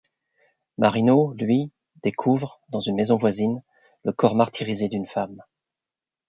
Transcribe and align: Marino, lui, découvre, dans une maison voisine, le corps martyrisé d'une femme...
Marino, 0.79 1.35
lui, 1.37 1.69
découvre, 2.01 2.59
dans 2.69 2.79
une 2.79 2.95
maison 2.95 3.17
voisine, 3.17 3.61
le 4.03 4.11
corps 4.11 4.33
martyrisé 4.33 4.89
d'une 4.89 5.05
femme... 5.05 5.43